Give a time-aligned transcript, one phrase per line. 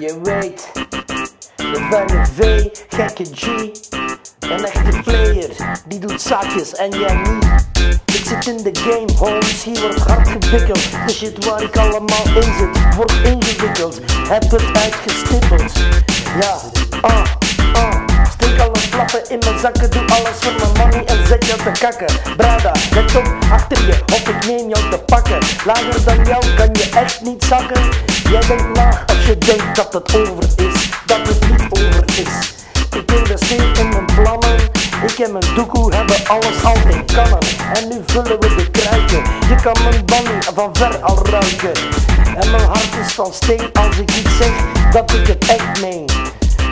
[0.00, 0.70] Je weet,
[1.56, 3.46] de fijne V, gekke G.
[4.38, 5.50] Een echte player,
[5.88, 7.44] die doet zaakjes en jij niet.
[8.04, 10.90] Ik zit in de game, Holmes, hier wordt hard gewikkeld.
[11.06, 14.00] De shit waar ik allemaal in zit, wordt ingewikkeld.
[14.28, 15.72] Heb het uitgestippeld.
[16.40, 16.56] Ja,
[17.00, 17.24] ah,
[17.72, 18.09] ah.
[18.60, 22.36] Alle flappen in mijn zakken, doe alles voor mijn money en zet je te kakken.
[22.36, 25.38] Brada, let op achter je, of ik neem jou te pakken.
[25.64, 27.82] Lager dan jou kan je echt niet zakken.
[28.30, 32.58] Jij denkt laag als je denkt dat het over is, dat het niet over is.
[32.96, 34.56] Ik investeer in mijn plannen.
[35.06, 37.38] Ik en mijn doekoe hebben alles al in kannen.
[37.72, 39.22] En nu vullen we de kruiken.
[39.48, 41.72] Je kan mijn banning van ver al ruiken.
[42.36, 44.52] En mijn hart is van steen als ik iets zeg
[44.92, 46.04] dat ik het echt meen.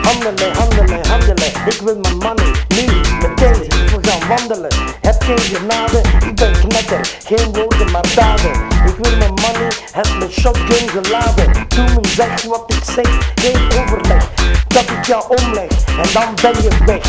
[0.09, 1.51] Handelen, handelen, handelen.
[1.65, 2.85] Ik wil mijn money nu,
[3.21, 3.69] meteen.
[3.69, 4.71] We gaan wandelen.
[5.01, 7.17] Heb geen genade, ik ben knetter.
[7.25, 8.51] Geen woorden, maar daden.
[8.85, 11.65] Ik wil mijn money, heb mijn shotgun geladen.
[11.67, 14.29] Doe me zeg wat ik zeg, geen overleg.
[14.67, 17.03] Dat ik jou omleg en dan ben je weg.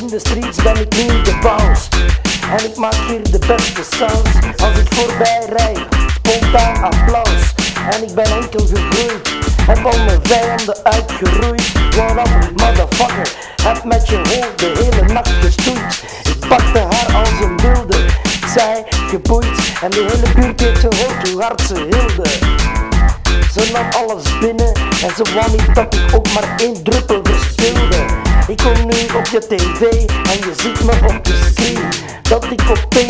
[0.00, 1.88] In de streets ben ik nu de baas.
[2.58, 4.30] En ik maak hier de beste sounds.
[4.62, 5.78] Als ik voorbij rijd,
[6.14, 7.54] spontaan applaus.
[7.90, 9.39] En ik ben enkel gegroeid.
[9.70, 11.72] Heb al mijn vijanden uitgeroeid.
[11.96, 13.32] What up, motherfucker?
[13.62, 16.02] Heb met je hoofd de hele nacht gestoeid.
[16.24, 17.96] Ik pakte haar als een wilde.
[18.54, 19.72] Zij geboeid.
[19.82, 22.30] En de hele buurt heeft gehoord hoe hard ze hielden.
[23.52, 28.04] Ze nam alles binnen en ze wou niet dat ik ook maar één druppel verspilde.
[28.46, 31.88] Ik kom nu op je tv en je ziet me op de screen.
[32.22, 33.09] Dat ik opeens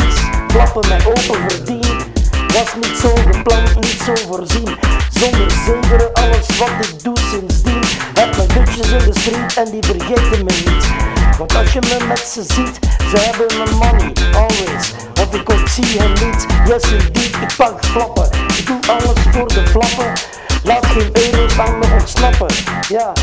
[5.21, 7.83] Zonder zeveren alles wat ik doe sindsdien.
[8.13, 10.85] Heb mijn bitches in de street en die vergeten me niet.
[11.37, 14.93] Want als je me met ze ziet, ze hebben mijn money, always.
[15.13, 18.29] Want ik ontzie hen niet, yes indeed, ik pak flappen.
[18.57, 20.11] Ik doe alles voor de flappen.
[20.63, 22.53] Laat geen euro's aan me ontsnappen.
[22.87, 23.13] Ja,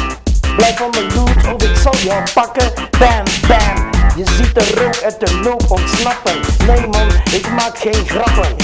[0.56, 2.72] blijf van mijn loot of ik zal jou pakken.
[2.98, 3.90] Bam, bam.
[4.16, 6.40] Je ziet de rook uit de loop ontsnappen.
[6.66, 8.56] Nee man, ik maak geen grappen.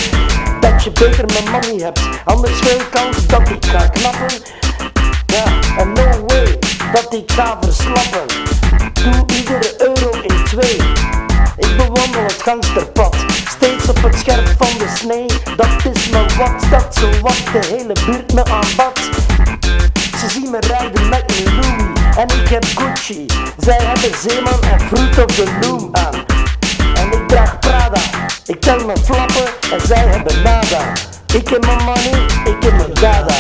[0.75, 4.37] Dat je beter mijn money hebt, anders veel kans dat ik ga knappen.
[5.27, 5.45] Ja,
[5.79, 6.59] en no way
[6.93, 8.27] dat ik ga verslappen.
[8.93, 10.77] Doe iedere euro in twee.
[11.57, 13.17] Ik bewandel het gangsterpad,
[13.49, 15.27] steeds op het scherp van de snee.
[15.57, 18.99] Dat is me wat, dat zo wat de hele buurt me aanbad.
[20.19, 23.27] Ze zien me rijden met mijn Louis en ik heb Gucci.
[23.59, 26.25] Zij hebben Zeeman en Fruit of the Loom aan.
[26.95, 28.01] En ik draag Prada,
[28.47, 30.93] ik tel mijn flappen en zij hebben nada.
[31.35, 33.35] Ik heb mijn money, ik heb mijn dada.